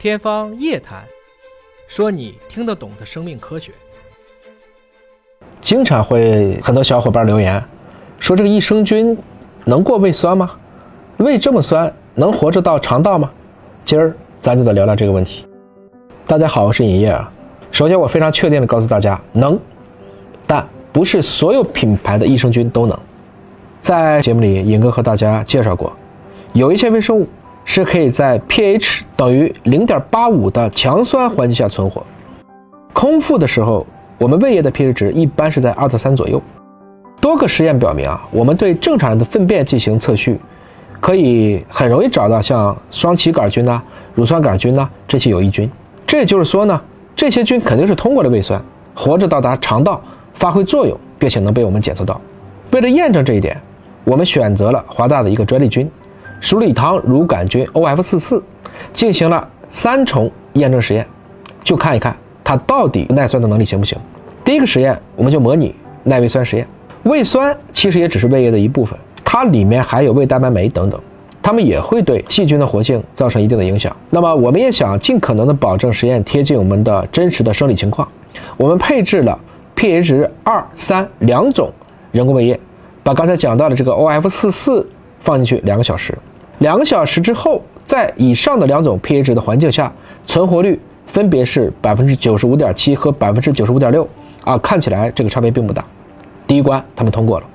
[0.00, 1.02] 天方夜谭，
[1.86, 3.70] 说你听得懂的生命科学。
[5.60, 7.62] 经常会很多小伙伴留言
[8.18, 9.14] 说，这个益生菌
[9.66, 10.52] 能过胃酸吗？
[11.18, 13.30] 胃这么酸，能活着到肠道吗？
[13.84, 15.44] 今儿咱就得聊聊这个问题。
[16.26, 17.30] 大家好，我是尹烨啊。
[17.70, 19.60] 首先，我非常确定的告诉大家，能，
[20.46, 22.98] 但不是所有品牌的益生菌都能。
[23.82, 25.94] 在节目里，尹哥和大家介绍过，
[26.54, 27.28] 有一些微生物
[27.72, 32.04] 是可以在 pH 等于零点八五的强酸环境下存活。
[32.92, 33.86] 空腹的时候，
[34.18, 36.42] 我们胃液的 pH 值一般是在二到三左右。
[37.20, 40.36] 多个实验表明啊，我们对正常人的粪便进行测序，
[40.98, 43.80] 可以很容易找到像双歧杆菌呐、
[44.16, 45.70] 乳酸杆菌呐这些有益菌。
[46.04, 46.82] 这也就是说呢，
[47.14, 48.60] 这些菌肯定是通过了胃酸，
[48.96, 50.02] 活着到达肠道
[50.34, 52.20] 发挥作用，并且能被我们检测到。
[52.72, 53.56] 为了验证这一点，
[54.02, 55.88] 我们选择了华大的一个专利菌——
[56.40, 58.42] 鼠李糖乳杆菌 OF44，
[58.94, 61.06] 进行了三重验证实验，
[61.62, 63.96] 就看一看它到底耐酸的能力行不行。
[64.44, 66.66] 第一个实验，我们就模拟耐胃酸实验。
[67.02, 70.98] 胃酸其实也只是胃液的一部分，它里面含有胃蛋白酶等等，
[71.42, 73.94] 它们也会对细菌的活性造成一定的影响。
[74.08, 78.08] 那么，我们也想尽可能的保证实验贴近我们的真实的生理情况，
[78.56, 79.38] 我们配置了
[79.76, 81.70] pH 二三两种
[82.12, 82.58] 人工胃液。
[83.02, 84.84] 把刚才讲到的这个 OF44
[85.20, 86.16] 放进去两个小时，
[86.60, 89.90] 两个小时之后，在以上的两种 pH 值的环境下，
[90.26, 94.06] 存活率分别是百分之九十五点七和百分之九十五点六
[94.44, 95.82] 啊，看起来这个差别并不大。
[96.46, 97.46] 第一关他们通过了。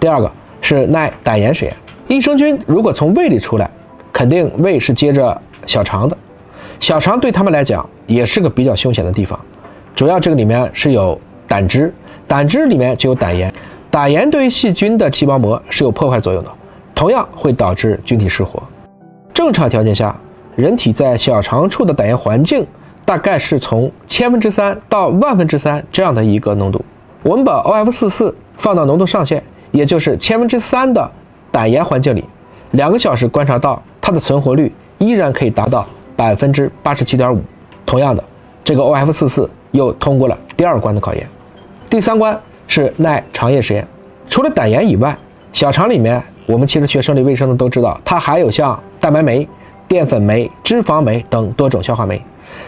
[0.00, 0.30] 第二个
[0.62, 1.74] 是耐胆盐实验，
[2.08, 3.70] 益生菌如果从胃里出来，
[4.12, 6.16] 肯定胃是接着小肠的，
[6.80, 9.38] 小肠对他们来讲也是个比较凶险的地方，
[9.94, 11.92] 主要这个里面是有胆汁，
[12.26, 13.52] 胆汁里面就有胆盐。
[13.90, 16.50] 胆盐对于细菌的细胞膜是有破坏作用的，
[16.94, 18.62] 同样会导致菌体失活。
[19.32, 20.14] 正常条件下，
[20.56, 22.66] 人体在小肠处的胆盐环境
[23.04, 26.84] 大概是从千分之三到万分之三这样的一个浓度。
[27.22, 29.42] 我们把 OF44 放到浓度上限，
[29.72, 31.10] 也就是千分之三的
[31.50, 32.24] 胆盐环境里，
[32.70, 35.86] 两个小时观察到它的存活率依然可以达到
[36.16, 37.42] 百分之八十七点五。
[37.84, 38.22] 同样的，
[38.62, 41.28] 这个 OF44 又通过了第二关的考验。
[41.90, 42.38] 第三关。
[42.66, 43.86] 是耐肠液实验，
[44.26, 45.14] 除了胆盐以外，
[45.52, 49.48] 小肠里面我们其实学生理卫生的都知道，它还有像蛋白酶、
[49.88, 52.20] 淀粉酶、脂肪酶等多种消化酶，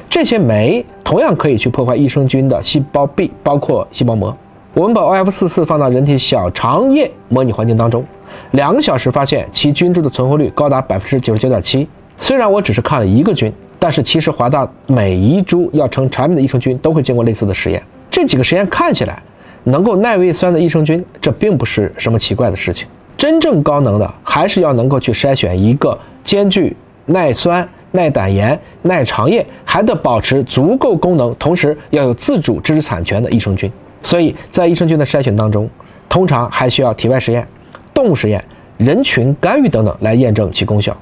[0.08, 4.34] 这些酶同样可以去破坏益生菌的细胞壁，包括细胞膜。
[4.72, 8.04] 我们把 OF44 放到人体小肠液模拟环境当中，
[8.52, 11.86] 两个小时发现其菌株的存活率高达百分之九十九点七。
[12.18, 17.82] 虽然我只是看了一个菌，但是其实华大每一株要成产品的益生菌都会经过类似的实验。
[18.10, 19.22] 这几个实验看起来。
[19.68, 22.86] 能够耐胃酸的益生菌，这并不是什么奇怪的事情。
[23.16, 33.70] 真正高能的，还是要能够去筛选一个兼具耐酸、耐胆盐、耐肠液，还得保持足够功能，同时要有自主知识产权的益生菌。
[34.02, 35.68] 所以在益生菌的筛选当中，
[36.08, 37.46] 通常还需要体外实验、
[37.94, 38.44] 动物实验、
[38.76, 40.96] 人群干预等等来验证其功效。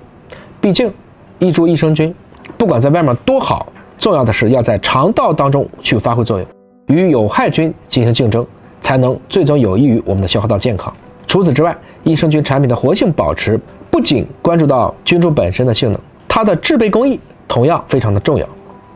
[0.61, 0.91] 毕竟，
[1.39, 2.15] 一株益生菌，
[2.57, 3.67] 不管在外面多好，
[3.99, 6.47] 重要的是要在肠道当中去发挥作用。
[6.87, 8.47] 与有害菌进行竞争，
[8.81, 10.95] 才能最终有益于我们的消化道健康。
[11.27, 13.59] 除此之外，益生菌产品的活性保持
[13.91, 15.99] 不仅关注到菌株本身的性能，
[16.29, 18.47] 它的制备工艺同样非常的重要。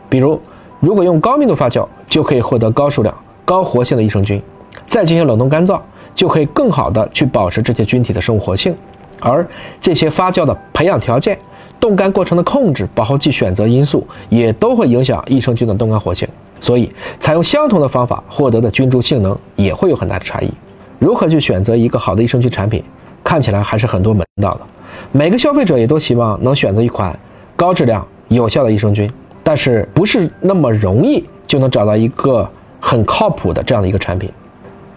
[0.08, 0.40] 比如，
[0.80, 3.14] 如果用高密度发酵，就可以获得高数量、
[3.44, 4.38] 高活性的益生菌；
[4.86, 5.80] 再进行冷冻干燥，
[6.14, 8.74] 就可以更好的去保持这些菌体的生物活性。
[9.20, 9.46] 而
[9.80, 11.38] 这些发酵的培养条件、
[11.80, 16.28] 冻干过程的控制、保护剂选择因素，也都会影响益生菌的冻干活性。
[16.60, 16.90] 所以，
[17.20, 20.50] 采用相同的方法获得的菌株性能也会有很大的差异。
[20.98, 22.82] 如何去选择一个好的益生菌产品，
[23.28, 24.60] 看起来还是很多门道的。
[25.12, 27.14] 每个消费者也都希望能选择一款
[27.54, 29.10] 高质量、有效的益生菌，
[29.42, 32.48] 但是不是那么容易就能找到一个
[32.80, 34.30] 很靠谱的这样的一个产品。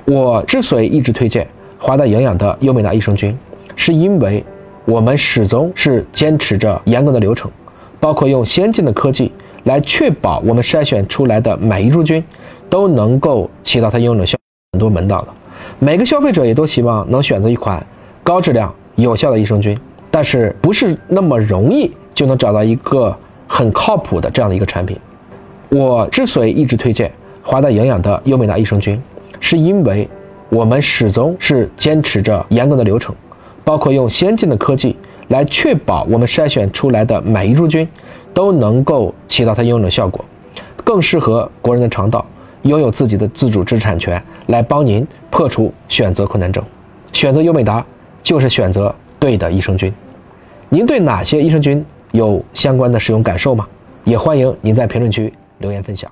[0.05, 1.45] 我之所以一直推荐
[1.77, 3.37] 华大营养的优美达益生菌，
[3.75, 4.41] 是因为
[4.85, 7.51] 我们始终是坚持着严格的流程，
[7.99, 9.29] 包括用先进的科技。
[9.66, 12.23] 来确保我们筛选出来的每一株菌
[12.67, 14.37] 都能够起到它应有的效，
[14.72, 15.27] 很多门道的。
[15.79, 17.85] 每个消费者也都希望能选择一款
[18.23, 19.78] 高质量、有效的益生菌，
[20.09, 23.16] 但是不是那么容易就能找到一个
[23.47, 24.97] 很靠谱的这样的一个产品。
[25.70, 29.02] 我之所以一直推荐华大营养的优美达益生菌，
[29.40, 30.08] 是因为
[30.50, 33.16] 我们始终是坚持着严格的流程，
[33.64, 34.96] 包括用先进的科技
[35.29, 37.88] 来确保我们筛选出来的每一株菌。
[38.34, 40.23] 都能够起到它应有的效果，
[40.85, 42.26] 更适合国人的肠道，
[42.62, 46.64] 拥有自己的自主知识产权，来帮您破除选择困难症。
[47.12, 47.85] 选择优美达
[48.22, 49.94] 就是选择对的益生菌。
[50.70, 53.68] 您对哪些益生菌有相关的使用感受吗？
[54.03, 56.12] 也欢迎您在评论区留言分享。